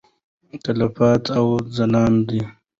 تلپاتې 0.63 1.27
او 1.37 1.45
ځلانده. 1.75 2.41